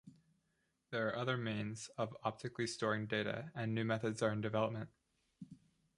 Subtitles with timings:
[0.89, 4.89] There are other means of optically storing data and new methods are in development.